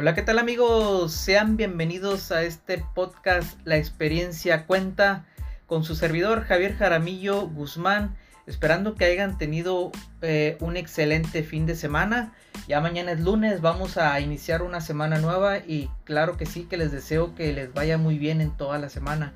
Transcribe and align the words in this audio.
Hola, 0.00 0.14
¿qué 0.14 0.22
tal 0.22 0.38
amigos? 0.38 1.10
Sean 1.10 1.56
bienvenidos 1.56 2.30
a 2.30 2.44
este 2.44 2.84
podcast 2.94 3.58
La 3.64 3.78
experiencia 3.78 4.64
cuenta 4.64 5.26
con 5.66 5.82
su 5.82 5.96
servidor 5.96 6.44
Javier 6.44 6.76
Jaramillo 6.76 7.48
Guzmán, 7.48 8.14
esperando 8.46 8.94
que 8.94 9.06
hayan 9.06 9.38
tenido 9.38 9.90
eh, 10.22 10.56
un 10.60 10.76
excelente 10.76 11.42
fin 11.42 11.66
de 11.66 11.74
semana. 11.74 12.32
Ya 12.68 12.80
mañana 12.80 13.10
es 13.10 13.18
lunes, 13.18 13.60
vamos 13.60 13.96
a 13.96 14.20
iniciar 14.20 14.62
una 14.62 14.80
semana 14.80 15.18
nueva 15.18 15.58
y 15.58 15.90
claro 16.04 16.36
que 16.36 16.46
sí, 16.46 16.68
que 16.70 16.76
les 16.76 16.92
deseo 16.92 17.34
que 17.34 17.52
les 17.52 17.74
vaya 17.74 17.98
muy 17.98 18.18
bien 18.18 18.40
en 18.40 18.56
toda 18.56 18.78
la 18.78 18.90
semana. 18.90 19.32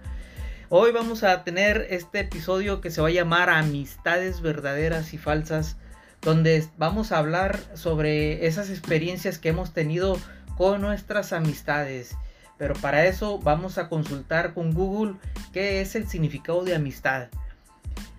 Hoy 0.69 0.93
vamos 0.93 1.25
a 1.25 1.43
tener 1.43 1.89
este 1.91 2.21
episodio 2.21 2.81
que 2.81 2.93
se 2.93 3.01
va 3.01 3.09
a 3.09 3.11
llamar 3.11 3.51
Amistades 3.51 4.41
verdaderas 4.41 5.13
y 5.13 5.19
falsas, 5.19 5.77
donde 6.21 6.65
vamos 6.79 7.11
a 7.11 7.19
hablar 7.19 7.59
sobre 7.75 8.47
esas 8.47 8.71
experiencias 8.71 9.39
que 9.39 9.49
hemos 9.49 9.73
tenido 9.73 10.17
con 10.57 10.81
nuestras 10.81 11.33
amistades. 11.33 12.17
Pero 12.59 12.75
para 12.75 13.07
eso 13.07 13.39
vamos 13.39 13.79
a 13.79 13.89
consultar 13.89 14.55
con 14.55 14.73
Google 14.73 15.17
qué 15.53 15.81
es 15.81 15.95
el 15.97 16.07
significado 16.07 16.63
de 16.65 16.75
amistad. 16.75 17.29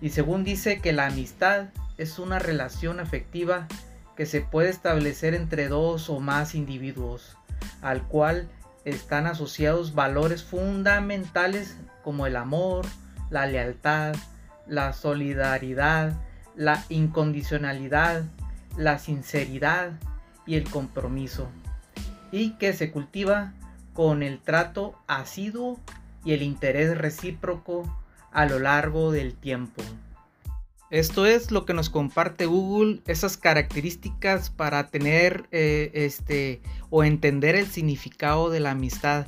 Y 0.00 0.10
según 0.10 0.44
dice 0.44 0.80
que 0.80 0.92
la 0.92 1.06
amistad 1.06 1.68
es 1.96 2.18
una 2.18 2.38
relación 2.38 3.00
afectiva 3.00 3.66
que 4.16 4.26
se 4.26 4.40
puede 4.42 4.68
establecer 4.68 5.34
entre 5.34 5.68
dos 5.68 6.10
o 6.10 6.20
más 6.20 6.54
individuos, 6.54 7.36
al 7.80 8.06
cual 8.06 8.48
están 8.84 9.26
asociados 9.26 9.94
valores 9.94 10.44
fundamentales 10.44 11.76
como 12.02 12.26
el 12.26 12.36
amor, 12.36 12.84
la 13.30 13.46
lealtad, 13.46 14.14
la 14.66 14.92
solidaridad, 14.92 16.12
la 16.54 16.84
incondicionalidad, 16.88 18.24
la 18.76 18.98
sinceridad 18.98 19.92
y 20.46 20.56
el 20.56 20.68
compromiso 20.68 21.48
y 22.34 22.50
que 22.50 22.72
se 22.72 22.90
cultiva 22.90 23.52
con 23.92 24.24
el 24.24 24.40
trato 24.40 24.98
asiduo 25.06 25.78
y 26.24 26.32
el 26.32 26.42
interés 26.42 26.98
recíproco 26.98 27.84
a 28.32 28.44
lo 28.46 28.58
largo 28.58 29.12
del 29.12 29.34
tiempo. 29.34 29.82
Esto 30.90 31.26
es 31.26 31.52
lo 31.52 31.64
que 31.64 31.74
nos 31.74 31.90
comparte 31.90 32.46
Google, 32.46 33.02
esas 33.06 33.36
características 33.36 34.50
para 34.50 34.88
tener 34.88 35.46
eh, 35.52 35.92
este 35.94 36.60
o 36.90 37.04
entender 37.04 37.54
el 37.54 37.68
significado 37.68 38.50
de 38.50 38.60
la 38.60 38.72
amistad. 38.72 39.26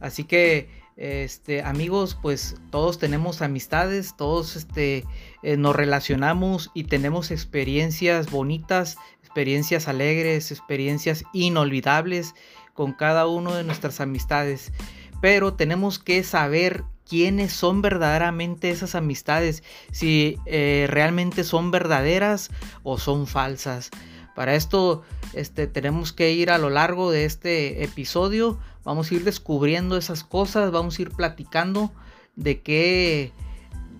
Así 0.00 0.24
que 0.24 0.70
este 0.96 1.62
amigos, 1.62 2.18
pues 2.20 2.56
todos 2.70 2.98
tenemos 2.98 3.42
amistades, 3.42 4.16
todos 4.16 4.56
este 4.56 5.04
eh, 5.42 5.58
nos 5.58 5.76
relacionamos 5.76 6.70
y 6.72 6.84
tenemos 6.84 7.30
experiencias 7.30 8.30
bonitas, 8.30 8.96
experiencias 9.36 9.86
alegres, 9.86 10.50
experiencias 10.50 11.22
inolvidables 11.34 12.34
con 12.72 12.94
cada 12.94 13.26
uno 13.26 13.54
de 13.54 13.64
nuestras 13.64 14.00
amistades. 14.00 14.72
Pero 15.20 15.52
tenemos 15.52 15.98
que 15.98 16.24
saber 16.24 16.84
quiénes 17.06 17.52
son 17.52 17.82
verdaderamente 17.82 18.70
esas 18.70 18.94
amistades, 18.94 19.62
si 19.92 20.38
eh, 20.46 20.86
realmente 20.88 21.44
son 21.44 21.70
verdaderas 21.70 22.50
o 22.82 22.96
son 22.96 23.26
falsas. 23.26 23.90
Para 24.34 24.54
esto 24.54 25.02
este, 25.34 25.66
tenemos 25.66 26.14
que 26.14 26.32
ir 26.32 26.50
a 26.50 26.56
lo 26.56 26.70
largo 26.70 27.10
de 27.10 27.26
este 27.26 27.84
episodio, 27.84 28.58
vamos 28.84 29.10
a 29.10 29.16
ir 29.16 29.24
descubriendo 29.24 29.98
esas 29.98 30.24
cosas, 30.24 30.70
vamos 30.70 30.98
a 30.98 31.02
ir 31.02 31.10
platicando 31.10 31.92
de 32.36 32.62
qué, 32.62 33.32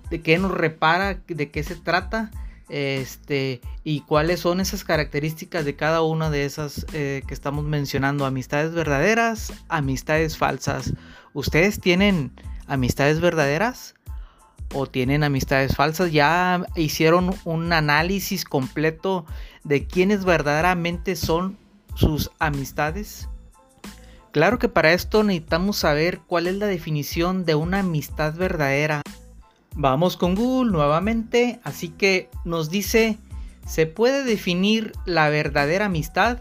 de 0.09 0.23
qué 0.23 0.39
nos 0.39 0.53
repara, 0.53 1.21
de 1.29 1.51
qué 1.51 1.63
se 1.63 1.77
trata 1.77 2.31
este, 2.69 3.61
y 3.85 4.01
cuáles 4.01 4.41
son 4.41 4.61
esas 4.61 4.85
características 4.85 5.65
de 5.65 5.77
cada 5.77 6.03
una 6.03 6.31
de 6.31 6.45
esas 6.45 6.87
eh, 6.93 7.23
que 7.27 7.35
estamos 7.35 7.65
mencionando, 7.65 8.27
amistades 8.27 8.73
verdaderas, 8.73 9.53
amistades 9.69 10.37
falsas. 10.37 10.93
¿Ustedes 11.33 11.81
tienen 11.81 12.33
amistades 12.67 13.21
verdaderas 13.21 13.95
o 14.73 14.87
tienen 14.87 15.23
amistades 15.23 15.77
falsas? 15.77 16.11
¿Ya 16.13 16.65
hicieron 16.75 17.35
un 17.45 17.73
análisis 17.73 18.45
completo 18.45 19.27
de 19.65 19.87
quiénes 19.87 20.25
verdaderamente 20.25 21.15
son 21.15 21.59
sus 21.95 22.31
amistades? 22.39 23.29
Claro 24.33 24.59
que 24.59 24.69
para 24.69 24.93
esto 24.93 25.23
necesitamos 25.23 25.79
saber 25.79 26.21
cuál 26.27 26.47
es 26.47 26.57
la 26.57 26.67
definición 26.67 27.47
de 27.47 27.55
una 27.55 27.79
amistad 27.79 28.35
verdadera. 28.35 29.01
Vamos 29.79 30.17
con 30.17 30.35
Google 30.35 30.73
nuevamente, 30.73 31.61
así 31.63 31.91
que 31.91 32.31
nos 32.45 32.71
dice, 32.71 33.19
se 33.67 33.85
puede 33.85 34.25
definir 34.25 34.93
la 35.05 35.29
verdadera 35.29 35.85
amistad 35.85 36.39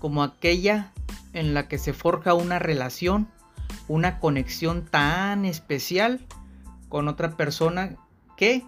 como 0.00 0.24
aquella 0.24 0.92
en 1.32 1.54
la 1.54 1.68
que 1.68 1.78
se 1.78 1.92
forja 1.92 2.34
una 2.34 2.58
relación, 2.58 3.28
una 3.86 4.18
conexión 4.18 4.84
tan 4.84 5.44
especial 5.44 6.26
con 6.88 7.06
otra 7.06 7.36
persona 7.36 7.94
que 8.36 8.64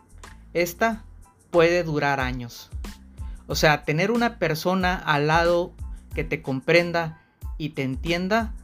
esta 0.55 1.05
puede 1.51 1.83
durar 1.83 2.21
años. 2.21 2.71
O 3.49 3.57
sea, 3.57 3.83
tener 3.83 4.13
una 4.13 4.39
persona 4.39 4.95
al 4.95 5.27
lado 5.27 5.73
que 6.15 6.23
te 6.23 6.41
comprenda 6.41 7.21
y 7.57 7.71
te 7.71 7.83
entienda 7.83 8.55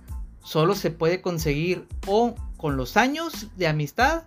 solo 0.44 0.76
se 0.76 0.92
puede 0.92 1.20
conseguir 1.20 1.88
o 2.06 2.36
con 2.56 2.76
los 2.76 2.96
años 2.96 3.48
de 3.56 3.66
amistad 3.66 4.24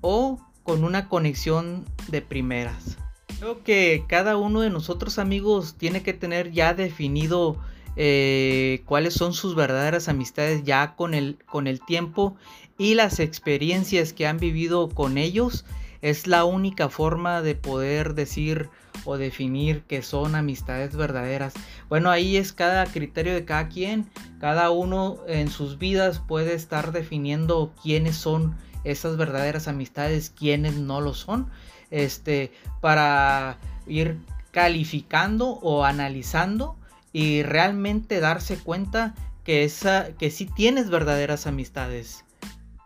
o 0.00 0.38
con 0.62 0.84
una 0.84 1.08
conexión 1.08 1.84
de 2.08 2.22
primeras. 2.22 2.98
Creo 3.38 3.62
que 3.62 4.04
cada 4.08 4.36
uno 4.36 4.60
de 4.60 4.70
nosotros 4.70 5.18
amigos 5.18 5.76
tiene 5.78 6.02
que 6.02 6.12
tener 6.12 6.50
ya 6.52 6.74
definido 6.74 7.56
eh, 7.96 8.82
cuáles 8.84 9.14
son 9.14 9.32
sus 9.32 9.54
verdaderas 9.54 10.08
amistades 10.08 10.64
ya 10.64 10.94
con 10.94 11.14
el, 11.14 11.38
con 11.46 11.66
el 11.66 11.80
tiempo 11.80 12.36
y 12.78 12.94
las 12.94 13.18
experiencias 13.18 14.12
que 14.12 14.26
han 14.26 14.38
vivido 14.38 14.88
con 14.88 15.18
ellos. 15.18 15.64
Es 16.00 16.26
la 16.26 16.44
única 16.44 16.88
forma 16.88 17.42
de 17.42 17.56
poder 17.56 18.14
decir 18.14 18.68
o 19.04 19.16
definir 19.16 19.82
que 19.82 20.02
son 20.02 20.34
amistades 20.34 20.94
verdaderas. 20.94 21.54
Bueno, 21.88 22.10
ahí 22.10 22.36
es 22.36 22.52
cada 22.52 22.86
criterio 22.86 23.34
de 23.34 23.44
cada 23.44 23.68
quien. 23.68 24.08
Cada 24.38 24.70
uno 24.70 25.18
en 25.26 25.48
sus 25.48 25.78
vidas 25.78 26.20
puede 26.20 26.54
estar 26.54 26.92
definiendo 26.92 27.72
quiénes 27.82 28.16
son 28.16 28.56
esas 28.90 29.16
verdaderas 29.16 29.68
amistades, 29.68 30.30
quienes 30.30 30.76
no 30.76 31.00
lo 31.00 31.14
son, 31.14 31.50
este, 31.90 32.52
para 32.80 33.58
ir 33.86 34.18
calificando 34.50 35.50
o 35.62 35.84
analizando 35.84 36.76
y 37.12 37.42
realmente 37.42 38.20
darse 38.20 38.58
cuenta 38.58 39.14
que, 39.44 39.64
esa, 39.64 40.08
que 40.18 40.30
sí 40.30 40.46
tienes 40.46 40.90
verdaderas 40.90 41.46
amistades. 41.46 42.24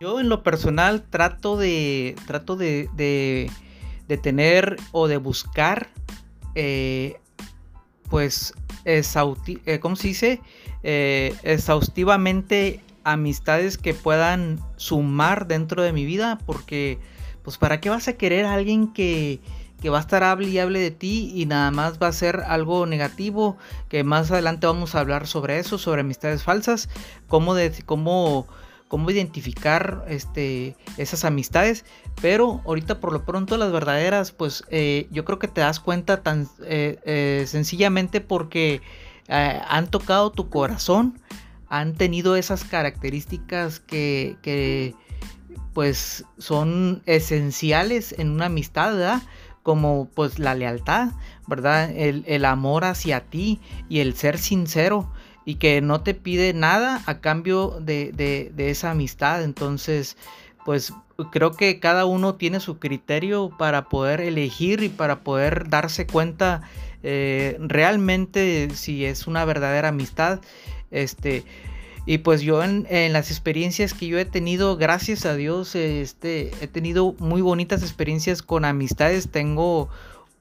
Yo 0.00 0.20
en 0.20 0.28
lo 0.28 0.42
personal 0.42 1.02
trato 1.02 1.56
de, 1.56 2.16
trato 2.26 2.56
de, 2.56 2.88
de, 2.96 4.18
tener 4.18 4.76
o 4.90 5.08
de 5.08 5.16
buscar, 5.16 5.88
eh, 6.54 7.16
pues, 8.10 8.52
eh, 8.84 9.02
¿cómo 9.80 9.96
se 9.96 10.08
dice? 10.08 10.40
Eh, 10.82 11.34
exhaustivamente 11.42 12.80
amistades 13.04 13.78
que 13.78 13.94
puedan 13.94 14.60
sumar 14.76 15.46
dentro 15.46 15.82
de 15.82 15.92
mi 15.92 16.04
vida 16.04 16.38
porque 16.46 16.98
pues 17.42 17.58
para 17.58 17.80
qué 17.80 17.90
vas 17.90 18.08
a 18.08 18.14
querer 18.14 18.44
a 18.44 18.54
alguien 18.54 18.92
que, 18.92 19.40
que 19.80 19.90
va 19.90 19.98
a 19.98 20.00
estar 20.00 20.22
hable 20.22 20.48
y 20.48 20.58
hable 20.58 20.80
de 20.80 20.90
ti 20.90 21.32
y 21.34 21.46
nada 21.46 21.70
más 21.70 22.00
va 22.00 22.08
a 22.08 22.12
ser 22.12 22.40
algo 22.46 22.86
negativo 22.86 23.56
que 23.88 24.04
más 24.04 24.30
adelante 24.30 24.66
vamos 24.66 24.94
a 24.94 25.00
hablar 25.00 25.26
sobre 25.26 25.58
eso 25.58 25.78
sobre 25.78 26.02
amistades 26.02 26.42
falsas 26.42 26.88
cómo 27.28 27.54
cómo 27.86 28.46
cómo 28.92 29.10
identificar 29.10 30.04
este, 30.06 30.76
esas 30.98 31.24
amistades. 31.24 31.86
Pero 32.20 32.60
ahorita 32.66 33.00
por 33.00 33.14
lo 33.14 33.24
pronto 33.24 33.56
las 33.56 33.72
verdaderas, 33.72 34.32
pues 34.32 34.64
eh, 34.68 35.08
yo 35.10 35.24
creo 35.24 35.38
que 35.38 35.48
te 35.48 35.62
das 35.62 35.80
cuenta 35.80 36.22
tan 36.22 36.46
eh, 36.66 36.98
eh, 37.06 37.44
sencillamente 37.46 38.20
porque 38.20 38.82
han 39.28 39.86
tocado 39.86 40.30
tu 40.30 40.50
corazón, 40.50 41.18
han 41.72 41.94
tenido 41.94 42.36
esas 42.36 42.64
características 42.64 43.80
que, 43.80 44.94
pues 45.72 46.26
son 46.36 47.02
esenciales 47.06 48.14
en 48.18 48.28
una 48.28 48.46
amistad, 48.46 48.92
¿verdad? 48.92 49.22
Como 49.62 50.06
pues 50.14 50.38
la 50.38 50.54
lealtad, 50.54 51.12
¿verdad? 51.46 51.90
El, 51.90 52.44
amor 52.44 52.84
hacia 52.84 53.20
ti 53.20 53.58
y 53.88 54.00
el 54.00 54.14
ser 54.14 54.36
sincero 54.36 55.10
y 55.46 55.54
que 55.54 55.80
no 55.80 56.02
te 56.02 56.12
pide 56.12 56.52
nada 56.52 57.00
a 57.06 57.20
cambio 57.20 57.78
de, 57.80 58.52
esa 58.58 58.90
amistad. 58.90 59.42
Entonces, 59.42 60.18
pues 60.66 60.92
creo 61.30 61.52
que 61.52 61.80
cada 61.80 62.04
uno 62.04 62.34
tiene 62.34 62.60
su 62.60 62.78
criterio 62.80 63.48
para 63.56 63.88
poder 63.88 64.20
elegir 64.20 64.82
y 64.82 64.90
para 64.90 65.20
poder 65.20 65.70
darse 65.70 66.06
cuenta 66.06 66.60
eh, 67.02 67.56
realmente 67.60 68.68
si 68.74 69.06
es 69.06 69.26
una 69.26 69.46
verdadera 69.46 69.88
amistad. 69.88 70.42
Este, 70.92 71.44
y 72.06 72.18
pues 72.18 72.42
yo 72.42 72.62
en, 72.62 72.86
las 73.12 73.30
experiencias 73.30 73.94
que 73.94 74.06
yo 74.06 74.18
he 74.18 74.24
tenido, 74.24 74.76
gracias 74.76 75.26
a 75.26 75.34
Dios, 75.34 75.74
este, 75.74 76.52
he 76.60 76.68
tenido 76.68 77.14
muy 77.18 77.42
bonitas 77.42 77.82
experiencias 77.82 78.42
con 78.42 78.64
amistades. 78.64 79.30
Tengo 79.30 79.88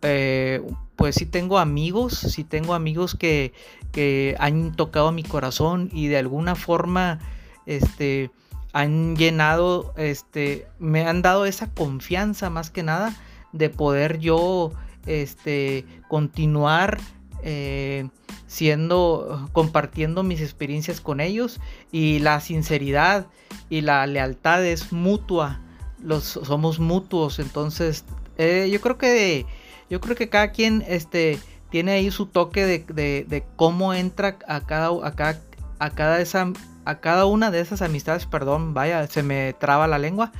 eh, 0.03 0.62
pues 0.95 1.15
sí 1.15 1.25
tengo 1.25 1.57
amigos, 1.57 2.13
sí 2.18 2.44
tengo 2.44 2.74
amigos 2.74 3.15
que, 3.15 3.53
que 3.92 4.36
han 4.39 4.75
tocado 4.75 5.12
mi 5.12 5.24
corazón 5.24 5.89
y 5.92 6.07
de 6.07 6.18
alguna 6.18 6.56
forma, 6.56 7.19
este, 7.65 8.31
han 8.74 9.15
llenado, 9.15 9.94
este, 9.98 10.68
me 10.80 11.06
han 11.06 11.21
dado 11.21 11.45
esa 11.45 11.71
confianza 11.74 12.50
más 12.50 12.69
que 12.69 12.83
nada 12.83 13.15
de 13.51 13.69
poder 13.69 14.19
yo, 14.19 14.74
este, 15.06 15.86
continuar 16.07 17.00
eh, 17.44 18.07
siendo, 18.51 19.48
compartiendo 19.53 20.24
mis 20.24 20.42
experiencias 20.42 21.00
con 21.00 21.21
ellos 21.21 21.62
y 21.89 22.19
la 22.19 22.42
sinceridad 22.42 23.27
y 23.69 23.80
la 23.80 24.06
lealtad 24.07 24.65
es 24.65 24.92
mutua, 24.92 25.62
los 26.03 26.24
somos 26.25 26.77
mutuos, 26.77 27.39
entonces 27.39 28.03
eh, 28.38 28.69
yo 28.69 28.81
creo 28.81 28.98
que 28.98 29.45
yo 29.89 30.01
creo 30.01 30.18
que 30.18 30.27
cada 30.27 30.51
quien, 30.51 30.83
este, 30.86 31.39
tiene 31.69 31.94
ahí 31.94 32.12
su 32.12 32.25
toque 32.25 32.65
de, 32.65 33.45
cómo 33.56 33.94
entra 33.94 34.38
a 34.45 34.65
cada, 34.65 34.89
a 34.89 35.36
a 35.80 35.89
cada 35.89 36.19
esa 36.19 36.51
a 36.83 37.00
cada 37.00 37.27
una 37.27 37.51
de 37.51 37.62
esas 37.62 37.81
amistades, 37.81 38.25
perdón, 38.25 38.74
vaya, 38.74 39.07
se 39.07 39.24
me 39.24 39.53
traba 39.53 39.88
la 39.88 39.98
lengua. 39.98 40.33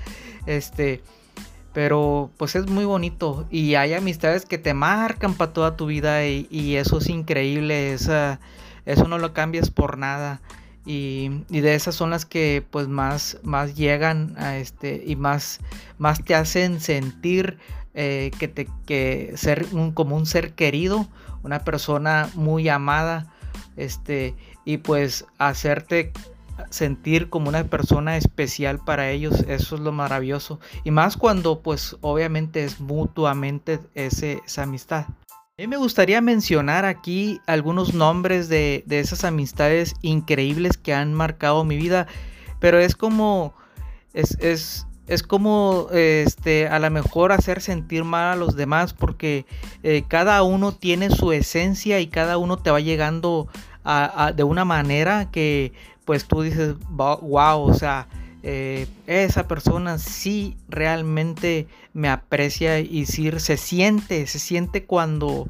Este, 0.48 1.02
pero 1.74 2.32
pues 2.38 2.56
es 2.56 2.68
muy 2.68 2.86
bonito 2.86 3.48
y 3.50 3.76
hay 3.76 3.94
amistades 3.94 4.46
que 4.46 4.58
te 4.58 4.74
marcan 4.74 5.34
para 5.34 5.54
toda 5.54 5.78
tu 5.78 5.86
vida 5.86 6.26
y, 6.26 6.76
eso 6.76 6.98
es 6.98 7.10
increíble, 7.10 7.94
esa, 7.94 8.40
eso 8.86 9.08
no 9.08 9.18
lo 9.18 9.34
cambias 9.34 9.70
por 9.70 9.98
nada. 9.98 10.42
Y, 10.86 11.30
de 11.50 11.76
esas 11.76 11.96
son 11.96 12.10
las 12.10 12.26
que 12.26 12.66
pues 12.72 12.88
más, 12.88 13.38
más 13.44 13.76
llegan 13.76 14.36
a 14.38 14.58
este 14.58 15.04
y 15.06 15.16
más, 15.16 15.60
más 15.98 16.24
te 16.24 16.36
hacen 16.36 16.82
sentir 16.82 17.60
eh, 17.94 18.32
que 18.40 18.48
te 18.48 18.68
que 18.86 19.34
ser 19.36 19.68
un, 19.72 19.92
como 19.92 20.16
un 20.16 20.26
ser 20.26 20.54
querido, 20.54 21.08
una 21.44 21.60
persona 21.60 22.30
muy 22.36 22.68
amada, 22.68 23.28
este, 23.78 24.36
y 24.66 24.78
pues 24.78 25.26
hacerte 25.38 26.12
sentir 26.70 27.30
como 27.30 27.50
una 27.50 27.64
persona 27.64 28.18
especial 28.18 28.80
para 28.84 29.10
ellos, 29.10 29.42
eso 29.48 29.76
es 29.76 29.82
lo 29.82 29.92
maravilloso. 29.92 30.60
Y 30.84 30.92
más 30.92 31.18
cuando 31.18 31.62
pues 31.62 31.98
obviamente 32.02 32.64
es 32.64 32.80
mutuamente 32.80 33.80
ese, 33.96 34.42
esa 34.46 34.64
amistad. 34.64 35.06
A 35.62 35.64
mí 35.64 35.68
me 35.68 35.78
gustaría 35.78 36.22
mencionar 36.22 36.86
aquí 36.86 37.40
algunos 37.46 37.94
nombres 37.94 38.50
de, 38.50 38.84
de 38.88 39.00
esas 39.00 39.24
amistades 39.24 39.94
increíbles 40.02 40.78
que 40.78 40.94
han 40.94 41.14
marcado 41.14 41.64
mi 41.64 41.78
vida, 41.78 42.08
pero 42.60 42.80
es 42.80 42.96
como, 42.96 43.54
es, 44.14 44.38
es, 44.40 45.24
como 45.24 45.88
este, 45.92 46.68
a 46.68 46.80
lo 46.80 46.90
mejor 46.90 47.32
hacer 47.32 47.62
sentir 47.62 48.04
mal 48.06 48.34
a 48.34 48.36
los 48.38 48.56
demás 48.56 48.94
porque 48.94 49.46
eh, 49.84 50.04
cada 50.08 50.42
uno 50.42 50.72
tiene 50.72 51.10
su 51.10 51.32
esencia 51.32 52.00
y 52.00 52.08
cada 52.08 52.38
uno 52.38 52.58
te 52.58 52.72
va 52.72 52.80
llegando 52.80 53.48
de 54.36 54.44
una 54.44 54.64
manera 54.64 55.32
que 55.32 55.74
pues 56.06 56.26
tú 56.26 56.42
dices, 56.42 56.76
wow, 56.90 57.62
o 57.62 57.74
sea, 57.74 58.08
eh, 58.44 58.88
esa 59.08 59.48
persona 59.48 59.98
sí 59.98 60.58
realmente 60.68 61.68
me 61.94 62.10
aprecia 62.10 62.80
y 62.80 63.06
se 63.06 63.58
siente, 63.58 64.26
se 64.28 64.40
siente 64.40 64.86
cuando 64.86 65.48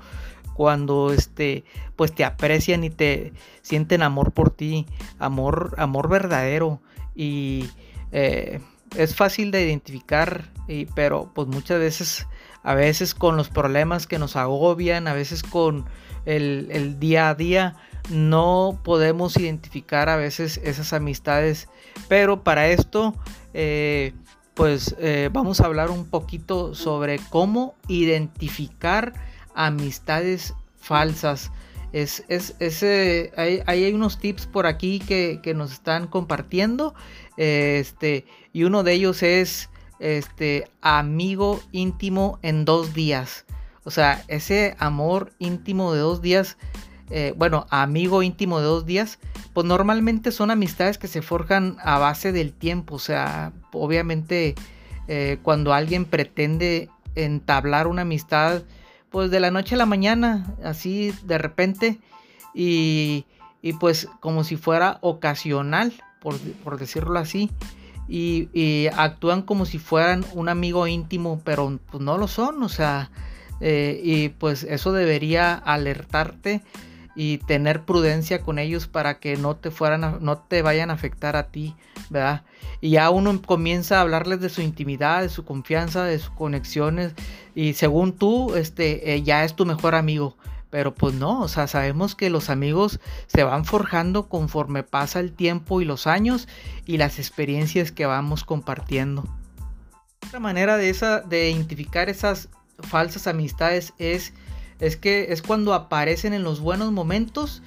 cuando 0.53 1.11
este 1.11 1.63
pues 1.95 2.13
te 2.13 2.25
aprecian 2.25 2.83
y 2.83 2.89
te 2.89 3.33
sienten 3.61 4.01
amor 4.01 4.31
por 4.31 4.51
ti, 4.51 4.85
amor, 5.19 5.73
amor 5.77 6.09
verdadero. 6.09 6.81
Y 7.15 7.69
eh, 8.11 8.59
es 8.95 9.15
fácil 9.15 9.51
de 9.51 9.65
identificar, 9.65 10.49
y, 10.67 10.85
pero 10.85 11.31
pues 11.33 11.47
muchas 11.47 11.79
veces, 11.79 12.27
a 12.63 12.75
veces 12.75 13.15
con 13.15 13.37
los 13.37 13.49
problemas 13.49 14.07
que 14.07 14.19
nos 14.19 14.35
agobian, 14.35 15.07
a 15.07 15.13
veces 15.13 15.43
con 15.43 15.85
el, 16.25 16.99
día 16.99 17.29
a 17.29 17.35
día, 17.35 17.75
no 18.09 18.79
podemos 18.83 19.37
identificar 19.37 20.09
a 20.09 20.15
veces 20.15 20.59
esas 20.63 20.93
amistades, 20.93 21.67
pero 22.07 22.43
para 22.43 22.67
esto, 22.67 23.15
eh, 23.53 24.13
pues 24.53 24.95
eh, 24.99 25.29
vamos 25.31 25.61
a 25.61 25.65
hablar 25.65 25.89
un 25.89 26.05
poquito 26.05 26.75
sobre 26.75 27.19
cómo 27.29 27.75
identificar 27.87 29.13
amistades 29.55 30.53
falsas. 30.77 31.51
Es, 31.93 32.23
es, 32.29 32.55
hay, 33.35 33.61
hay, 33.65 33.93
unos 33.93 34.17
tips 34.17 34.47
por 34.47 34.65
aquí 34.65 34.99
que, 34.99 35.53
nos 35.55 35.73
están 35.73 36.07
compartiendo. 36.07 36.93
Este, 37.37 38.25
y 38.53 38.63
uno 38.63 38.83
de 38.83 38.93
ellos 38.93 39.23
es 39.23 39.69
este 39.99 40.69
amigo 40.81 41.61
íntimo 41.71 42.39
en 42.41 42.65
dos 42.65 42.93
días. 42.93 43.45
O 43.83 43.91
sea, 43.91 44.23
ese 44.27 44.75
amor 44.79 45.31
íntimo 45.39 45.93
de 45.93 45.99
dos 45.99 46.21
días 46.21 46.57
eh, 47.13 47.33
bueno, 47.35 47.67
amigo 47.69 48.23
íntimo 48.23 48.59
de 48.59 48.65
dos 48.65 48.85
días, 48.85 49.19
pues 49.53 49.67
normalmente 49.67 50.31
son 50.31 50.49
amistades 50.49 50.97
que 50.97 51.09
se 51.09 51.21
forjan 51.21 51.75
a 51.83 51.99
base 51.99 52.31
del 52.31 52.53
tiempo. 52.53 52.95
O 52.95 52.99
sea, 52.99 53.51
obviamente 53.73 54.55
eh, 55.09 55.37
cuando 55.43 55.73
alguien 55.73 56.05
pretende 56.05 56.89
entablar 57.15 57.87
una 57.87 58.03
amistad, 58.03 58.63
pues 59.09 59.29
de 59.29 59.41
la 59.41 59.51
noche 59.51 59.75
a 59.75 59.77
la 59.77 59.85
mañana, 59.85 60.55
así 60.63 61.13
de 61.25 61.37
repente, 61.37 61.99
y, 62.53 63.25
pues 63.81 64.07
como 64.21 64.45
si 64.45 64.55
fuera 64.55 64.97
ocasional, 65.01 65.91
por, 66.21 66.79
decirlo 66.79 67.19
así. 67.19 67.51
Y, 68.07 68.87
actúan 68.95 69.41
como 69.41 69.65
si 69.65 69.79
fueran 69.79 70.23
un 70.33 70.47
amigo 70.47 70.87
íntimo, 70.87 71.41
pero 71.43 71.77
pues 71.91 72.01
no 72.01 72.17
lo 72.17 72.29
son, 72.29 72.63
o 72.63 72.69
sea, 72.69 73.11
eh, 73.61 74.01
y 74.03 74.29
pues 74.29 74.63
eso 74.63 74.91
debería 74.91 75.53
alertarte 75.53 76.61
y 77.15 77.37
tener 77.39 77.83
prudencia 77.83 78.41
con 78.41 78.57
ellos 78.57 78.87
para 78.87 79.19
que 79.19 79.37
no 79.37 79.55
te 79.55 79.69
fueran 79.69 80.17
no 80.21 80.37
te 80.39 80.61
vayan 80.61 80.89
a 80.89 80.93
afectar 80.93 81.35
a 81.35 81.51
ti, 81.51 81.75
¿verdad? 82.09 82.43
Y 82.79 82.91
ya 82.91 83.09
uno 83.11 83.39
comienza 83.41 83.97
a 83.97 84.01
hablarles 84.01 84.41
de 84.41 84.49
su 84.49 84.61
intimidad, 84.61 85.21
de 85.21 85.29
su 85.29 85.45
confianza, 85.45 86.05
de 86.05 86.17
sus 86.17 86.31
conexiones 86.31 87.13
y 87.53 87.73
según 87.73 88.13
tú 88.13 88.55
este 88.55 89.13
eh, 89.13 89.21
ya 89.21 89.43
es 89.43 89.55
tu 89.55 89.65
mejor 89.65 89.93
amigo, 89.93 90.37
pero 90.71 90.95
pues 90.95 91.13
no, 91.13 91.41
o 91.41 91.47
sea, 91.47 91.67
sabemos 91.67 92.15
que 92.15 92.29
los 92.29 92.49
amigos 92.49 92.99
se 93.27 93.43
van 93.43 93.65
forjando 93.65 94.27
conforme 94.29 94.83
pasa 94.83 95.19
el 95.19 95.33
tiempo 95.33 95.81
y 95.81 95.85
los 95.85 96.07
años 96.07 96.47
y 96.85 96.97
las 96.97 97.19
experiencias 97.19 97.91
que 97.91 98.05
vamos 98.05 98.43
compartiendo. 98.43 99.25
Otra 100.25 100.39
manera 100.39 100.77
de 100.77 100.89
esa 100.89 101.19
de 101.19 101.51
identificar 101.51 102.09
esas 102.09 102.47
falsas 102.81 103.27
amistades 103.27 103.93
es 103.97 104.33
es 104.81 104.97
que 104.97 105.31
es 105.31 105.41
cuando 105.41 105.73
aparecen 105.73 106.33
en 106.33 106.43
los 106.43 106.59
buenos 106.59 106.91
momentos 106.91 107.61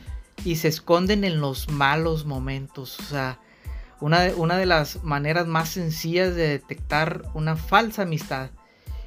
y 0.44 0.56
se 0.56 0.68
esconden 0.68 1.22
en 1.22 1.40
los 1.40 1.70
malos 1.70 2.26
momentos. 2.26 2.98
O 2.98 3.04
sea, 3.04 3.38
una 4.00 4.20
de, 4.20 4.34
una 4.34 4.56
de 4.56 4.66
las 4.66 5.04
maneras 5.04 5.46
más 5.46 5.68
sencillas 5.68 6.34
de 6.34 6.48
detectar 6.48 7.22
una 7.32 7.56
falsa 7.56 8.02
amistad. 8.02 8.50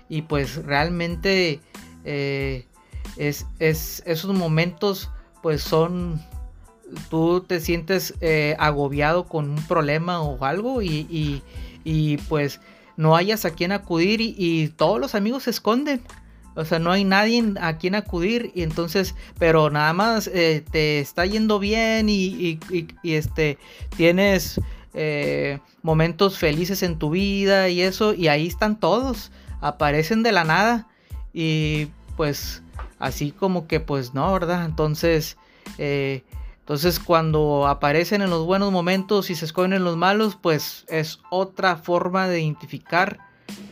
Y 0.08 0.22
pues 0.22 0.56
realmente 0.64 1.60
eh, 2.06 2.66
es, 3.18 3.46
esos 3.60 4.34
momentos 4.34 5.12
pues 5.44 5.62
son 5.62 6.22
tú 7.10 7.42
te 7.42 7.60
sientes 7.60 8.14
eh, 8.22 8.56
agobiado 8.58 9.26
con 9.26 9.50
un 9.50 9.68
problema 9.68 10.22
o 10.22 10.44
algo 10.46 10.82
y, 10.82 11.44
pues 12.30 12.62
no 12.98 13.16
hayas 13.16 13.46
a 13.46 13.52
quien 13.52 13.72
acudir 13.72 14.20
y, 14.22 14.68
todos 14.70 15.00
los 15.00 15.16
amigos 15.16 15.44
se 15.44 15.52
esconden. 15.52 16.02
O 16.56 16.66
sea, 16.66 16.80
no 16.80 16.92
hay 16.92 17.04
nadie 17.04 17.54
a 17.62 17.78
quien 17.78 17.94
acudir 17.94 18.52
y 18.56 18.64
entonces, 18.64 19.14
pero 19.38 19.70
nada 19.70 19.94
más 19.94 20.28
eh, 20.28 20.66
te 20.72 21.00
está 21.00 21.26
yendo 21.26 21.60
bien 21.60 22.10
y, 22.10 22.60
este, 23.04 23.60
tienes 23.96 24.60
eh, 24.96 25.60
momentos 25.84 26.40
felices 26.40 26.82
en 26.82 26.98
tu 26.98 27.12
vida 27.12 27.70
y 27.70 27.82
eso, 27.82 28.16
y 28.16 28.28
ahí 28.28 28.48
están 28.48 28.80
todos, 28.80 29.32
aparecen 29.62 30.24
de 30.24 30.32
la 30.32 30.44
nada 30.44 30.88
y 31.32 31.90
pues 32.16 32.64
así 32.98 33.32
como 33.32 33.68
que 33.68 33.80
pues 33.80 34.16
no, 34.16 34.34
¿verdad? 34.34 34.66
Entonces, 34.66 35.38
eh, 35.78 36.24
entonces 36.68 37.00
cuando 37.00 37.66
aparecen 37.66 38.22
en 38.22 38.30
los 38.30 38.46
buenos 38.46 38.74
momentos 38.74 39.30
y 39.30 39.36
se 39.36 39.46
escogen 39.46 39.72
en 39.72 39.86
los 39.86 39.96
malos, 39.96 40.36
pues 40.36 40.84
es 40.90 41.22
otra 41.32 41.78
forma 41.78 42.28
de 42.28 42.42
identificar 42.42 43.20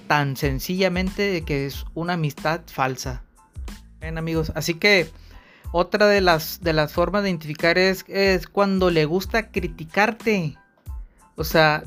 tan 0.07 0.37
sencillamente 0.37 1.43
que 1.43 1.65
es 1.65 1.83
una 1.93 2.13
amistad 2.13 2.61
falsa. 2.67 3.21
Bien 3.99 4.17
amigos, 4.17 4.53
así 4.55 4.75
que 4.75 5.09
otra 5.73 6.07
de 6.07 6.21
las, 6.21 6.61
de 6.61 6.71
las 6.71 6.93
formas 6.93 7.23
de 7.23 7.31
identificar 7.31 7.77
es, 7.77 8.05
es 8.07 8.47
cuando 8.47 8.89
le 8.89 9.03
gusta 9.03 9.51
criticarte. 9.51 10.57
O 11.35 11.43
sea, 11.43 11.83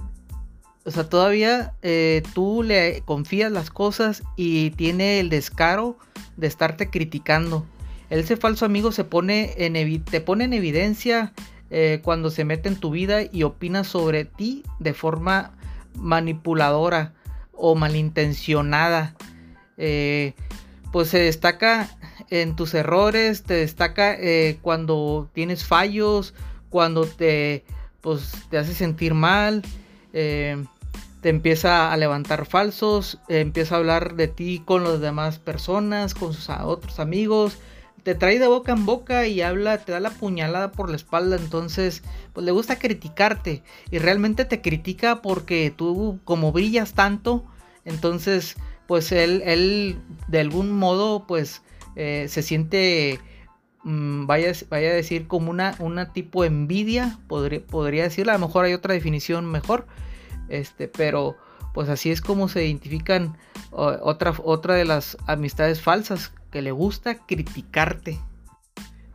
o 0.84 0.90
sea 0.90 1.08
todavía 1.08 1.72
eh, 1.80 2.22
tú 2.34 2.62
le 2.62 3.00
confías 3.06 3.50
las 3.50 3.70
cosas 3.70 4.24
y 4.36 4.72
tiene 4.72 5.20
el 5.20 5.30
descaro 5.30 5.96
de 6.36 6.48
estarte 6.48 6.90
criticando. 6.90 7.64
Ese 8.10 8.36
falso 8.36 8.64
amigo 8.64 8.90
se 8.92 9.04
pone 9.04 9.54
en 9.58 10.04
te 10.04 10.20
pone 10.20 10.44
en 10.44 10.54
evidencia 10.54 11.32
eh, 11.70 12.00
cuando 12.02 12.30
se 12.30 12.46
mete 12.46 12.68
en 12.68 12.76
tu 12.76 12.90
vida 12.90 13.20
y 13.30 13.42
opina 13.42 13.84
sobre 13.84 14.24
ti 14.24 14.64
de 14.78 14.94
forma 14.94 15.52
manipuladora 15.94 17.12
o 17.52 17.74
malintencionada. 17.74 19.14
Eh, 19.76 20.32
pues 20.90 21.08
se 21.08 21.18
destaca 21.18 21.90
en 22.30 22.56
tus 22.56 22.72
errores, 22.72 23.42
te 23.42 23.54
destaca 23.54 24.14
eh, 24.14 24.58
cuando 24.62 25.28
tienes 25.34 25.66
fallos, 25.66 26.32
cuando 26.70 27.04
te, 27.06 27.64
pues, 28.00 28.32
te 28.48 28.56
hace 28.56 28.72
sentir 28.72 29.12
mal, 29.12 29.62
te 30.12 31.28
empieza 31.28 31.92
a 31.92 31.96
levantar 31.98 32.46
falsos, 32.46 33.18
empieza 33.28 33.74
a 33.74 33.78
hablar 33.78 34.14
de 34.14 34.28
ti 34.28 34.62
con 34.64 34.84
las 34.84 35.00
demás 35.00 35.38
personas, 35.38 36.14
con 36.14 36.32
sus 36.32 36.48
otros 36.48 36.98
amigos, 36.98 37.58
te 38.02 38.14
trae 38.14 38.38
de 38.38 38.46
boca 38.46 38.72
en 38.72 38.86
boca 38.86 39.26
y 39.26 39.40
habla, 39.42 39.78
te 39.78 39.92
da 39.92 40.00
la 40.00 40.10
puñalada 40.10 40.72
por 40.72 40.90
la 40.90 40.96
espalda, 40.96 41.36
entonces 41.36 42.02
pues 42.32 42.44
le 42.44 42.52
gusta 42.52 42.78
criticarte 42.78 43.62
y 43.90 43.98
realmente 43.98 44.44
te 44.44 44.60
critica 44.60 45.22
porque 45.22 45.72
tú 45.74 46.20
como 46.24 46.52
brillas 46.52 46.94
tanto, 46.94 47.44
entonces 47.84 48.56
pues 48.86 49.12
él, 49.12 49.42
él 49.44 50.00
de 50.28 50.40
algún 50.40 50.72
modo 50.72 51.26
pues 51.26 51.62
eh, 51.96 52.26
se 52.28 52.42
siente, 52.42 53.20
mm, 53.84 54.26
vaya, 54.26 54.52
vaya, 54.70 54.90
a 54.90 54.94
decir 54.94 55.26
como 55.26 55.50
una, 55.50 55.74
una 55.78 56.12
tipo 56.12 56.44
envidia, 56.44 57.18
podría, 57.28 57.66
podría 57.66 58.04
decirlo, 58.04 58.32
a 58.32 58.38
lo 58.38 58.46
mejor 58.46 58.64
hay 58.64 58.72
otra 58.72 58.94
definición 58.94 59.44
mejor, 59.50 59.86
este, 60.48 60.88
pero 60.88 61.36
pues 61.78 61.90
así 61.90 62.10
es 62.10 62.20
como 62.20 62.48
se 62.48 62.66
identifican 62.66 63.36
otra, 63.70 64.34
otra 64.42 64.74
de 64.74 64.84
las 64.84 65.16
amistades 65.28 65.80
falsas 65.80 66.32
que 66.50 66.60
le 66.60 66.72
gusta 66.72 67.18
criticarte. 67.18 68.18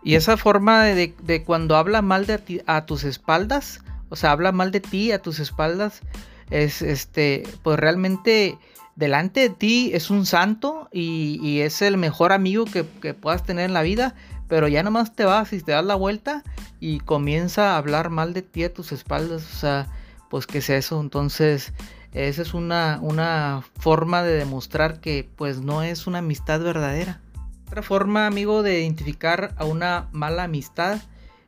Y 0.02 0.16
esa 0.16 0.38
forma 0.38 0.86
de, 0.86 1.44
cuando 1.46 1.76
habla 1.76 2.02
mal 2.02 2.26
de 2.26 2.38
ti, 2.38 2.62
a 2.66 2.86
tus 2.86 3.04
espaldas, 3.04 3.82
o 4.08 4.16
sea, 4.16 4.32
habla 4.32 4.54
mal 4.54 4.72
de 4.72 4.80
ti 4.80 5.12
a 5.12 5.22
tus 5.22 5.42
espaldas, 5.42 6.04
es 6.52 6.82
este, 6.82 7.44
pues 7.64 7.78
realmente 7.78 8.58
delante 8.96 9.42
de 9.42 9.50
ti 9.50 9.92
es 9.94 10.10
un 10.10 10.26
santo 10.26 10.88
y, 10.90 11.60
es 11.60 11.82
el 11.82 11.98
mejor 11.98 12.32
amigo 12.32 12.64
que, 12.64 12.86
que, 13.02 13.14
puedas 13.14 13.44
tener 13.44 13.66
en 13.66 13.74
la 13.74 13.82
vida, 13.82 14.16
pero 14.48 14.70
ya 14.70 14.84
nomás 14.84 15.14
te 15.14 15.26
vas 15.26 15.52
y 15.52 15.62
te 15.62 15.74
das 15.74 15.84
la 15.84 15.96
vuelta 15.96 16.44
y 16.80 17.02
comienza 17.02 17.74
a 17.74 17.78
hablar 17.78 18.10
mal 18.10 18.34
de 18.34 18.42
ti 18.42 18.64
a 18.64 18.74
tus 18.74 18.94
espaldas, 18.94 19.44
o 19.54 19.58
sea, 19.58 19.88
pues 20.30 20.48
que 20.48 20.60
es 20.60 20.70
eso, 20.70 21.02
entonces 21.02 21.74
esa 22.14 22.42
es 22.42 22.54
una, 22.54 23.00
una 23.02 23.64
forma 23.80 24.24
de 24.24 24.38
demostrar 24.38 25.00
que 25.00 25.30
pues 25.36 25.62
no 25.62 25.84
es 25.84 26.08
una 26.08 26.20
amistad 26.20 26.62
verdadera. 26.62 27.22
Otra 27.68 27.82
forma, 27.82 28.28
amigo, 28.28 28.62
de 28.62 28.82
identificar 28.82 29.56
a 29.58 29.66
una 29.66 30.08
mala 30.12 30.44
amistad 30.44 31.02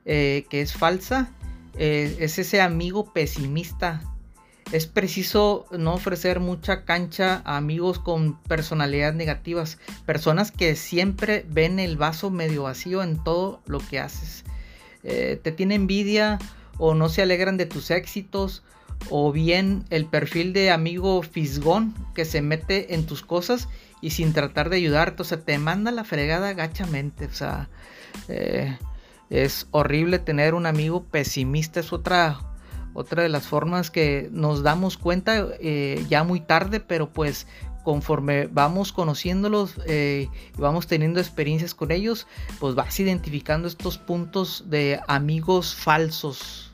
eh, 0.05 0.45
que 0.49 0.61
es 0.61 0.73
falsa 0.73 1.29
eh, 1.77 2.17
es 2.19 2.39
ese 2.39 2.61
amigo 2.61 3.11
pesimista. 3.13 4.01
Es 4.71 4.87
preciso 4.87 5.67
no 5.77 5.93
ofrecer 5.93 6.39
mucha 6.39 6.85
cancha 6.85 7.41
a 7.45 7.57
amigos 7.57 7.99
con 7.99 8.41
personalidades 8.43 9.15
negativas, 9.15 9.77
personas 10.05 10.51
que 10.51 10.75
siempre 10.75 11.45
ven 11.47 11.79
el 11.79 11.97
vaso 11.97 12.31
medio 12.31 12.63
vacío 12.63 13.03
en 13.03 13.23
todo 13.23 13.61
lo 13.67 13.79
que 13.79 13.99
haces. 13.99 14.43
Eh, 15.03 15.39
te 15.41 15.51
tiene 15.51 15.75
envidia 15.75 16.39
o 16.79 16.95
no 16.95 17.09
se 17.09 17.21
alegran 17.21 17.57
de 17.57 17.67
tus 17.67 17.91
éxitos 17.91 18.63
o 19.09 19.31
bien 19.31 19.83
el 19.89 20.05
perfil 20.05 20.53
de 20.53 20.71
amigo 20.71 21.21
fisgón 21.21 21.93
que 22.13 22.25
se 22.25 22.41
mete 22.41 22.95
en 22.95 23.05
tus 23.05 23.21
cosas 23.21 23.69
y 24.01 24.11
sin 24.11 24.33
tratar 24.33 24.69
de 24.69 24.77
ayudarte, 24.77 25.21
o 25.21 25.25
sea, 25.25 25.39
te 25.39 25.57
manda 25.57 25.91
la 25.91 26.03
fregada 26.03 26.53
gachamente, 26.53 27.25
o 27.25 27.33
sea, 27.33 27.69
eh, 28.27 28.77
es 29.29 29.67
horrible 29.71 30.19
tener 30.19 30.53
un 30.53 30.65
amigo 30.65 31.03
pesimista, 31.03 31.79
es 31.79 31.91
otra, 31.93 32.39
otra 32.93 33.23
de 33.23 33.29
las 33.29 33.47
formas 33.47 33.91
que 33.91 34.29
nos 34.31 34.63
damos 34.63 34.97
cuenta 34.97 35.47
eh, 35.59 36.05
ya 36.09 36.23
muy 36.23 36.39
tarde, 36.39 36.79
pero 36.79 37.11
pues 37.11 37.47
conforme 37.83 38.47
vamos 38.47 38.91
conociéndolos 38.91 39.75
eh, 39.85 40.27
y 40.57 40.59
vamos 40.59 40.87
teniendo 40.87 41.19
experiencias 41.19 41.73
con 41.73 41.91
ellos, 41.91 42.27
pues 42.59 42.75
vas 42.75 42.99
identificando 42.99 43.67
estos 43.67 43.97
puntos 43.97 44.65
de 44.67 44.99
amigos 45.07 45.75
falsos. 45.75 46.64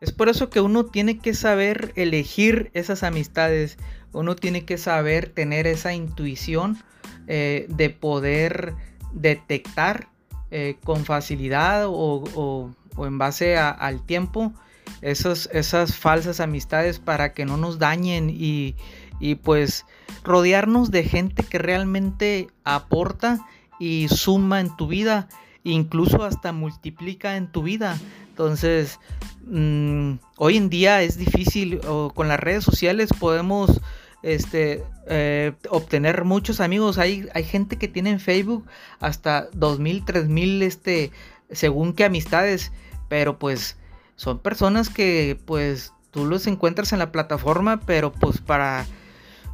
Es 0.00 0.12
por 0.12 0.28
eso 0.28 0.50
que 0.50 0.60
uno 0.60 0.84
tiene 0.84 1.18
que 1.18 1.34
saber 1.34 1.92
elegir 1.96 2.70
esas 2.74 3.02
amistades 3.02 3.78
uno 4.16 4.34
tiene 4.34 4.64
que 4.64 4.78
saber 4.78 5.28
tener 5.28 5.66
esa 5.66 5.92
intuición 5.92 6.78
eh, 7.26 7.66
de 7.68 7.90
poder 7.90 8.74
detectar 9.12 10.08
eh, 10.50 10.76
con 10.84 11.04
facilidad 11.04 11.84
o, 11.86 12.70
en 12.98 13.18
base 13.18 13.58
al 13.58 14.04
tiempo 14.06 14.54
esas, 15.02 15.50
esas 15.52 15.94
falsas 15.94 16.40
amistades 16.40 16.98
para 16.98 17.34
que 17.34 17.44
no 17.44 17.58
nos 17.58 17.78
dañen 17.78 18.30
y, 18.30 18.74
y 19.20 19.34
pues 19.34 19.84
rodearnos 20.24 20.90
de 20.90 21.04
gente 21.04 21.42
que 21.42 21.58
realmente 21.58 22.48
aporta 22.64 23.46
y 23.78 24.08
suma 24.08 24.60
en 24.60 24.74
tu 24.76 24.86
vida, 24.86 25.28
incluso 25.62 26.24
hasta 26.24 26.52
multiplica 26.52 27.36
en 27.36 27.52
tu 27.52 27.62
vida. 27.62 27.98
Entonces, 28.36 29.00
mm, 29.46 30.16
hoy 30.36 30.58
en 30.58 30.68
día 30.68 31.00
es 31.00 31.16
difícil, 31.16 31.80
o 31.88 32.10
con 32.14 32.28
las 32.28 32.38
redes 32.38 32.64
sociales 32.64 33.08
podemos 33.18 33.80
este, 34.22 34.84
eh, 35.06 35.54
obtener 35.70 36.24
muchos 36.24 36.60
amigos. 36.60 36.98
Hay, 36.98 37.30
hay 37.32 37.44
gente 37.44 37.78
que 37.78 37.88
tiene 37.88 38.10
en 38.10 38.20
Facebook 38.20 38.66
hasta 39.00 39.48
2000, 39.54 40.04
3000, 40.04 40.62
este, 40.62 41.12
según 41.50 41.94
qué 41.94 42.04
amistades, 42.04 42.72
pero 43.08 43.38
pues 43.38 43.78
son 44.16 44.38
personas 44.40 44.90
que 44.90 45.40
pues 45.46 45.94
tú 46.10 46.26
los 46.26 46.46
encuentras 46.46 46.92
en 46.92 46.98
la 46.98 47.10
plataforma, 47.10 47.80
pero 47.86 48.12
pues 48.12 48.42
para 48.42 48.84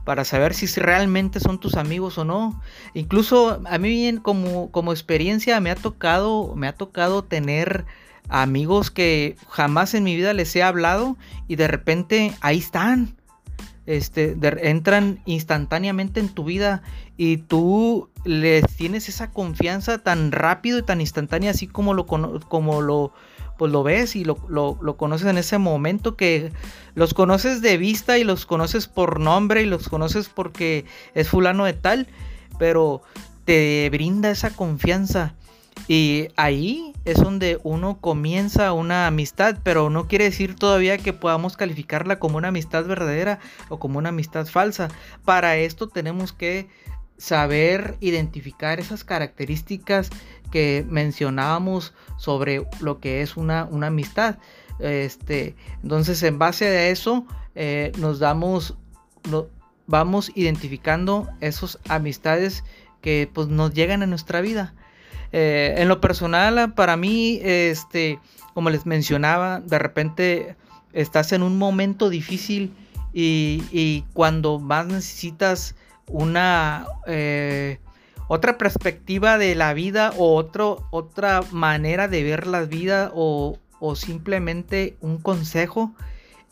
para 0.04 0.24
saber 0.24 0.54
si 0.54 0.66
realmente 0.80 1.38
son 1.38 1.60
tus 1.60 1.76
amigos 1.76 2.18
o 2.18 2.24
no. 2.24 2.60
Incluso 2.92 3.62
a 3.64 3.78
mí 3.78 4.18
como, 4.22 4.72
como 4.72 4.90
experiencia 4.90 5.60
me 5.60 5.70
ha 5.70 5.76
tocado 5.76 6.56
me 6.56 6.66
ha 6.66 6.74
tocado 6.74 7.22
tener 7.22 7.86
amigos 8.28 8.90
que 8.90 9.36
jamás 9.48 9.94
en 9.94 10.04
mi 10.04 10.16
vida 10.16 10.32
les 10.32 10.54
he 10.56 10.62
hablado 10.62 11.16
y 11.48 11.56
de 11.56 11.68
repente 11.68 12.32
ahí 12.40 12.58
están. 12.58 13.16
Este, 13.84 14.36
entran 14.62 15.20
instantáneamente 15.26 16.20
en 16.20 16.28
tu 16.28 16.44
vida 16.44 16.82
y 17.16 17.38
tú 17.38 18.10
les 18.24 18.64
tienes 18.76 19.08
esa 19.08 19.32
confianza 19.32 19.98
tan 19.98 20.30
rápido 20.30 20.78
y 20.78 20.82
tan 20.82 21.00
instantánea 21.00 21.50
así 21.50 21.66
como 21.66 21.92
lo, 21.92 22.06
como 22.06 22.80
lo, 22.80 23.12
pues 23.58 23.72
lo 23.72 23.82
ves 23.82 24.14
y 24.14 24.24
lo, 24.24 24.38
lo, 24.48 24.96
conoces 24.96 25.26
en 25.26 25.36
ese 25.36 25.58
momento 25.58 26.16
que 26.16 26.52
los 26.94 27.12
conoces 27.12 27.60
de 27.60 27.76
vista 27.76 28.18
y 28.18 28.24
los 28.24 28.46
conoces 28.46 28.86
por 28.86 29.18
nombre 29.18 29.62
y 29.62 29.66
los 29.66 29.88
conoces 29.88 30.28
porque 30.28 30.84
es 31.14 31.28
fulano 31.28 31.64
de 31.64 31.72
tal, 31.72 32.06
pero 32.58 33.02
te 33.44 33.88
brinda 33.90 34.30
esa 34.30 34.50
confianza 34.50 35.34
y 35.88 36.28
ahí 36.36 36.92
es 37.04 37.16
donde 37.18 37.58
uno 37.64 37.98
comienza 38.00 38.72
una 38.72 39.06
amistad, 39.06 39.58
pero 39.62 39.90
no 39.90 40.06
quiere 40.06 40.24
decir 40.24 40.54
todavía 40.54 40.98
que 40.98 41.12
podamos 41.12 41.56
calificarla 41.56 42.18
como 42.18 42.38
una 42.38 42.48
amistad 42.48 42.84
verdadera 42.84 43.40
o 43.68 43.78
como 43.78 43.98
una 43.98 44.10
amistad 44.10 44.46
falsa. 44.46 44.88
Para 45.24 45.56
esto 45.56 45.88
tenemos 45.88 46.32
que 46.32 46.68
saber 47.18 47.96
identificar 48.00 48.80
esas 48.80 49.04
características 49.04 50.10
que 50.50 50.84
mencionábamos 50.88 51.94
sobre 52.16 52.66
lo 52.80 53.00
que 53.00 53.22
es 53.22 53.36
una, 53.36 53.64
una 53.64 53.88
amistad. 53.88 54.38
Este, 54.78 55.56
entonces, 55.82 56.22
en 56.22 56.38
base 56.38 56.66
a 56.66 56.88
eso, 56.88 57.26
eh, 57.54 57.92
nos 57.98 58.18
damos, 58.18 58.76
vamos 59.86 60.32
identificando 60.34 61.28
esas 61.40 61.78
amistades 61.88 62.64
que 63.00 63.28
pues, 63.32 63.48
nos 63.48 63.72
llegan 63.72 64.02
a 64.02 64.06
nuestra 64.06 64.40
vida. 64.40 64.74
Eh, 65.32 65.74
en 65.78 65.88
lo 65.88 66.00
personal, 66.00 66.74
para 66.74 66.96
mí, 66.96 67.40
este, 67.42 68.18
como 68.54 68.70
les 68.70 68.86
mencionaba, 68.86 69.60
de 69.60 69.78
repente 69.78 70.56
estás 70.92 71.32
en 71.32 71.42
un 71.42 71.56
momento 71.56 72.10
difícil 72.10 72.74
y, 73.14 74.04
cuando 74.14 74.58
más 74.58 74.86
necesitas 74.86 75.74
una 76.06 76.86
eh, 77.06 77.78
otra 78.28 78.56
perspectiva 78.58 79.38
de 79.38 79.54
la 79.54 79.74
vida 79.74 80.12
o 80.16 80.36
otra 80.36 81.40
manera 81.50 82.08
de 82.08 82.22
ver 82.22 82.46
la 82.46 82.62
vida 82.62 83.10
o, 83.14 83.58
simplemente 83.96 84.96
un 85.00 85.18
consejo 85.18 85.92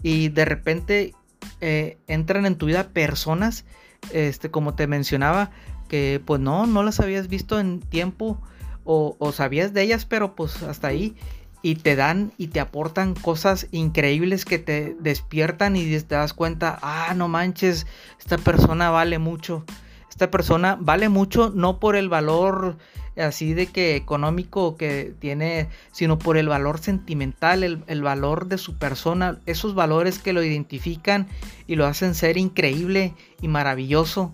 y 0.02 0.31
de 0.31 0.45
repente 0.45 1.14
eh, 1.61 1.97
entran 2.09 2.45
en 2.45 2.57
tu 2.57 2.67
vida 2.67 2.88
personas, 2.88 3.64
este, 4.12 4.50
como 4.50 4.75
te 4.75 4.88
mencionaba, 4.88 5.52
que 5.90 6.23
pues 6.25 6.40
no, 6.40 6.66
no 6.66 6.85
las 6.85 7.00
habías 7.00 7.28
visto 7.28 7.59
en 7.59 7.80
tiempo 7.80 8.40
o, 8.85 9.32
sabías 9.32 9.75
de 9.75 9.82
ellas, 9.82 10.04
pero 10.04 10.35
pues 10.35 10.62
hasta 10.62 10.88
ahí. 10.88 11.16
Y 11.62 11.75
te 11.75 11.94
dan 11.94 12.32
y 12.38 12.49
te 12.49 12.59
aportan 12.59 13.14
cosas 13.14 13.66
increíbles 13.70 14.47
que 14.47 14.59
te 14.59 14.97
despiertan 14.99 15.76
y 15.76 15.85
te 15.85 16.14
das 16.14 16.32
cuenta, 16.32 16.78
ah, 16.80 17.12
no 17.14 17.28
manches, 17.28 17.87
esta 18.18 18.38
persona 18.38 18.88
vale 18.88 19.18
mucho. 19.18 19.64
Esta 20.09 20.30
persona 20.30 20.78
vale 20.80 21.09
mucho 21.09 21.52
no 21.54 21.78
por 21.78 21.97
el 21.97 22.09
valor 22.09 22.78
así 23.16 23.52
de 23.52 23.66
que 23.66 23.97
económico 23.97 24.76
que 24.76 25.14
tiene, 25.18 25.68
sino 25.92 26.18
por 26.18 26.38
el 26.38 26.49
valor 26.49 26.78
sentimental, 26.78 27.62
el, 27.62 27.85
el, 27.87 28.02
valor 28.02 28.47
de 28.47 28.56
su 28.56 28.78
persona, 28.78 29.38
esos 29.44 29.75
valores 29.75 30.18
que 30.18 30.32
lo 30.32 30.42
identifican 30.42 31.28
y 31.66 31.76
lo 31.76 31.87
hacen 31.87 32.14
ser 32.14 32.38
increíble 32.38 33.12
y 33.42 33.49
maravilloso 33.49 34.32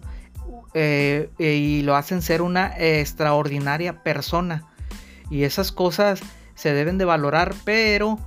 eh, 0.75 1.31
y 1.39 1.83
lo 1.83 1.97
hacen 1.97 2.23
ser 2.23 2.43
una 2.43 2.73
extraordinaria 2.77 4.03
persona. 4.03 4.67
Y 5.31 5.45
esas 5.45 5.73
cosas 5.73 6.21
se 6.55 6.73
deben 6.73 6.99
de 6.99 7.05
valorar, 7.05 7.55
pero 7.65 8.19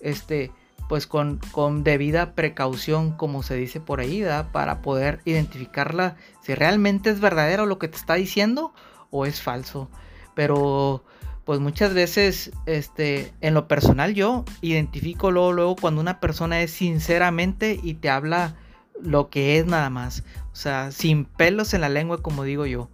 este, 0.00 0.52
pues 0.88 1.06
con, 1.06 1.40
con 1.52 1.84
debida 1.84 2.34
precaución, 2.34 3.12
como 3.12 3.42
se 3.42 3.56
dice 3.56 3.80
por 3.80 4.00
ahí, 4.00 4.24
para 4.52 4.82
poder 4.82 5.20
identificarla 5.24 6.16
si 6.42 6.54
realmente 6.54 7.10
es 7.10 7.20
verdadero 7.20 7.66
lo 7.66 7.78
que 7.78 7.88
te 7.88 7.96
está 7.96 8.14
diciendo 8.14 8.72
o 9.10 9.26
es 9.26 9.40
falso. 9.40 9.90
Pero 10.34 11.04
pues 11.44 11.60
muchas 11.60 11.94
veces, 11.94 12.50
este, 12.66 13.32
en 13.40 13.54
lo 13.54 13.68
personal 13.68 14.14
yo 14.14 14.44
identifico 14.62 15.30
luego, 15.30 15.52
luego 15.52 15.76
cuando 15.76 16.00
una 16.00 16.18
persona 16.18 16.60
es 16.60 16.72
sinceramente 16.72 17.78
y 17.80 17.94
te 17.94 18.10
habla 18.10 18.56
lo 19.02 19.30
que 19.30 19.58
es 19.58 19.66
nada 19.66 19.90
más. 19.90 20.22
O 20.52 20.56
sea, 20.56 20.90
sin 20.90 21.24
pelos 21.24 21.74
en 21.74 21.82
la 21.82 21.88
lengua, 21.88 22.22
como 22.22 22.44
digo 22.44 22.66
yo. 22.66 22.88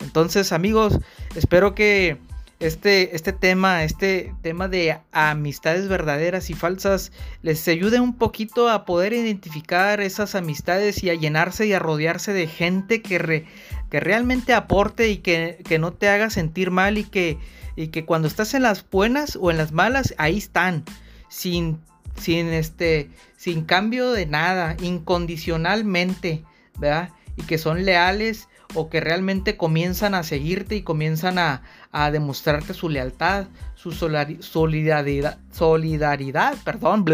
Entonces, 0.00 0.52
amigos, 0.52 0.98
espero 1.34 1.74
que 1.74 2.18
este, 2.58 3.14
este 3.14 3.32
tema, 3.32 3.84
este 3.84 4.34
tema 4.42 4.68
de 4.68 4.98
amistades 5.12 5.88
verdaderas 5.88 6.48
y 6.48 6.54
falsas, 6.54 7.12
les 7.42 7.66
ayude 7.68 8.00
un 8.00 8.16
poquito 8.16 8.70
a 8.70 8.84
poder 8.84 9.12
identificar 9.12 10.00
esas 10.00 10.34
amistades 10.34 11.02
y 11.02 11.10
a 11.10 11.14
llenarse 11.14 11.66
y 11.66 11.74
a 11.74 11.78
rodearse 11.78 12.32
de 12.32 12.46
gente 12.46 13.02
que, 13.02 13.44
que 13.90 14.00
realmente 14.00 14.54
aporte 14.54 15.10
y 15.10 15.18
que, 15.18 15.62
que, 15.66 15.78
no 15.78 15.92
te 15.92 16.08
haga 16.08 16.30
sentir 16.30 16.70
mal 16.70 16.96
y 16.96 17.04
que, 17.04 17.38
y 17.76 17.88
que 17.88 18.06
cuando 18.06 18.26
estás 18.26 18.54
en 18.54 18.62
las 18.62 18.88
buenas 18.88 19.36
o 19.38 19.50
en 19.50 19.58
las 19.58 19.72
malas, 19.72 20.14
ahí 20.16 20.38
están, 20.38 20.84
sin, 21.28 21.80
sin, 22.18 22.48
este, 22.48 23.10
sin 23.36 23.64
cambio 23.64 24.12
de 24.12 24.26
nada, 24.26 24.76
incondicionalmente, 24.80 26.44
¿verdad? 26.78 27.10
Y 27.36 27.42
que 27.42 27.58
son 27.58 27.84
leales 27.84 28.48
o 28.74 28.88
que 28.88 29.00
realmente 29.00 29.56
comienzan 29.56 30.14
a 30.14 30.22
seguirte 30.22 30.76
y 30.76 30.82
comienzan 30.82 31.38
a, 31.38 31.62
a 31.92 32.10
demostrarte 32.10 32.74
su 32.74 32.88
lealtad, 32.88 33.46
su 33.74 33.92
solidaridad, 33.92 35.38
solidaridad, 35.50 36.56
perdón, 36.64 37.04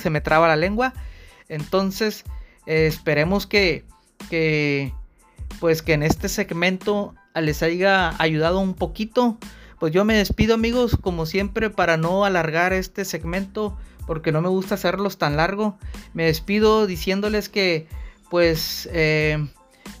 se 0.00 0.10
me 0.10 0.20
traba 0.20 0.48
la 0.48 0.56
lengua. 0.56 0.94
Entonces, 1.48 2.24
esperemos 2.66 3.46
que, 3.46 3.84
que, 4.30 4.92
pues 5.60 5.82
que 5.82 5.92
en 5.92 6.02
este 6.02 6.28
segmento 6.28 7.14
les 7.34 7.62
haya 7.62 8.14
ayudado 8.20 8.60
un 8.60 8.74
poquito. 8.74 9.38
Pues 9.78 9.92
yo 9.92 10.04
me 10.04 10.14
despido 10.14 10.54
amigos, 10.54 10.96
como 11.00 11.26
siempre, 11.26 11.68
para 11.68 11.96
no 11.96 12.24
alargar 12.24 12.72
este 12.72 13.04
segmento, 13.04 13.76
porque 14.06 14.32
no 14.32 14.42
me 14.42 14.48
gusta 14.48 14.74
hacerlos 14.74 15.18
tan 15.18 15.36
largo. 15.36 15.78
Me 16.14 16.24
despido 16.24 16.86
diciéndoles 16.86 17.48
que, 17.48 17.86
pues, 18.30 18.88
eh, 18.92 19.38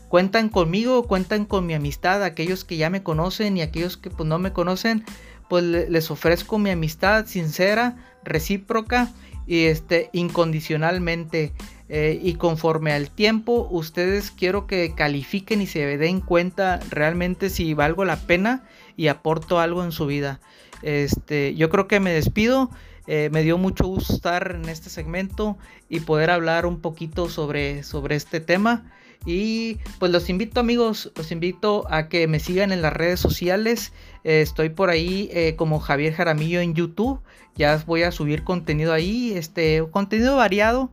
cuentan 0.08 0.48
conmigo, 0.48 1.04
cuentan 1.08 1.46
con 1.46 1.66
mi 1.66 1.74
amistad, 1.74 2.22
aquellos 2.22 2.64
que 2.64 2.76
ya 2.76 2.90
me 2.90 3.02
conocen 3.02 3.56
y 3.56 3.62
aquellos 3.62 3.96
que 3.96 4.10
pues, 4.10 4.28
no 4.28 4.38
me 4.38 4.52
conocen, 4.52 5.04
pues 5.48 5.64
les 5.64 6.10
ofrezco 6.10 6.58
mi 6.58 6.70
amistad 6.70 7.26
sincera, 7.26 7.96
recíproca 8.24 9.10
y 9.46 9.64
este 9.64 10.10
incondicionalmente. 10.12 11.52
Eh, 11.88 12.18
y 12.22 12.34
conforme 12.34 12.92
al 12.92 13.10
tiempo, 13.10 13.68
ustedes 13.70 14.30
quiero 14.30 14.66
que 14.66 14.94
califiquen 14.94 15.60
y 15.60 15.66
se 15.66 15.98
den 15.98 16.20
cuenta 16.20 16.80
realmente 16.90 17.50
si 17.50 17.74
valgo 17.74 18.06
la 18.06 18.16
pena 18.16 18.64
y 18.96 19.08
aporto 19.08 19.60
algo 19.60 19.84
en 19.84 19.92
su 19.92 20.06
vida. 20.06 20.40
Este, 20.82 21.54
yo 21.54 21.68
creo 21.70 21.88
que 21.88 22.00
me 22.00 22.12
despido. 22.12 22.70
Eh, 23.06 23.30
me 23.32 23.42
dio 23.42 23.58
mucho 23.58 23.86
gusto 23.86 24.14
estar 24.14 24.52
en 24.54 24.68
este 24.68 24.90
segmento 24.90 25.58
y 25.88 26.00
poder 26.00 26.30
hablar 26.30 26.66
un 26.66 26.80
poquito 26.80 27.28
sobre, 27.28 27.82
sobre 27.82 28.16
este 28.16 28.40
tema. 28.40 28.84
Y 29.24 29.78
pues 29.98 30.10
los 30.10 30.28
invito 30.28 30.60
amigos, 30.60 31.12
los 31.14 31.30
invito 31.30 31.84
a 31.90 32.08
que 32.08 32.26
me 32.26 32.40
sigan 32.40 32.72
en 32.72 32.82
las 32.82 32.92
redes 32.92 33.20
sociales. 33.20 33.92
Eh, 34.24 34.40
estoy 34.42 34.68
por 34.70 34.90
ahí 34.90 35.30
eh, 35.32 35.54
como 35.56 35.78
Javier 35.80 36.12
Jaramillo 36.14 36.60
en 36.60 36.74
YouTube. 36.74 37.20
Ya 37.54 37.82
voy 37.86 38.02
a 38.02 38.12
subir 38.12 38.44
contenido 38.44 38.92
ahí, 38.92 39.32
este 39.36 39.84
contenido 39.90 40.36
variado. 40.36 40.90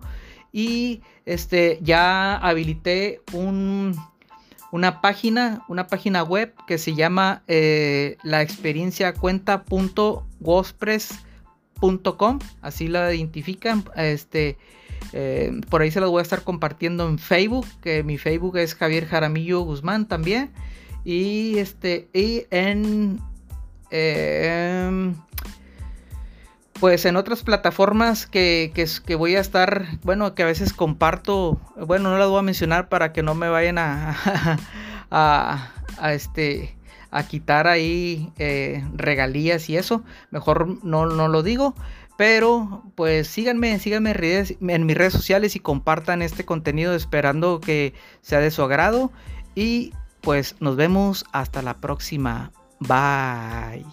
Y 0.52 1.02
este 1.26 1.80
ya 1.82 2.36
habilité 2.38 3.22
un, 3.34 3.96
una 4.72 5.02
página, 5.02 5.64
una 5.68 5.88
página 5.88 6.24
web 6.24 6.54
que 6.68 6.78
se 6.78 6.96
llama 6.96 7.44
eh, 7.48 8.18
la 8.24 8.42
cuenta.wordpress.com. 11.80 12.40
Así 12.62 12.88
la 12.88 13.14
identifican. 13.14 13.84
Este 13.96 14.58
eh, 15.14 15.62
por 15.70 15.82
ahí 15.82 15.92
se 15.92 16.00
los 16.00 16.10
voy 16.10 16.20
a 16.20 16.24
estar 16.24 16.44
compartiendo 16.44 17.08
en 17.08 17.20
Facebook, 17.20 17.66
que 17.82 18.04
mi 18.04 18.18
Facebook 18.18 18.58
es 18.58 18.76
Javier 18.76 19.06
Jaramillo 19.06 19.62
Guzmán 19.62 20.08
también. 20.08 20.52
Y 21.04 21.58
este, 21.58 22.10
y 22.14 22.46
en 22.52 23.20
em, 23.90 25.16
pues 26.80 27.06
en 27.06 27.16
otras 27.16 27.44
plataformas 27.44 28.26
que, 28.26 28.72
que, 29.06 29.16
voy 29.16 29.36
a 29.36 29.42
estar, 29.42 29.86
bueno, 30.04 30.34
que 30.34 30.44
a 30.44 30.46
veces 30.46 30.72
comparto, 30.74 31.60
bueno, 31.76 32.10
no 32.12 32.18
las 32.18 32.30
voy 32.30 32.40
a 32.40 32.44
mencionar 32.44 32.88
para 32.90 33.12
que 33.12 33.24
no 33.24 33.36
me 33.36 33.50
vayan 33.50 33.78
a, 33.78 34.16
a, 35.12 35.72
a 35.98 36.14
este 36.14 36.79
a 37.12 37.28
quitar 37.28 37.68
ahí 37.68 38.32
eh, 38.38 38.84
regalías 38.94 39.70
y 39.70 39.78
eso, 39.78 40.04
mejor 40.32 40.84
no, 40.84 41.06
no 41.06 41.28
lo 41.28 41.44
digo, 41.44 41.76
pero 42.20 42.84
pues 42.96 43.30
síganme, 43.30 43.80
síganme 43.80 44.12
en 44.12 44.86
mis 44.86 44.98
redes 44.98 45.14
sociales 45.14 45.56
y 45.56 45.62
compartan 45.62 46.22
este 46.22 46.44
contenido 46.44 46.94
esperando 46.94 47.62
que 47.62 47.94
sea 48.22 48.40
de 48.40 48.52
su 48.52 48.62
agrado. 48.62 49.10
Y 49.56 49.94
pues 50.20 50.58
nos 50.60 50.76
vemos 50.76 51.24
hasta 51.32 51.62
la 51.62 51.78
próxima. 51.78 52.52
Bye. 52.80 53.86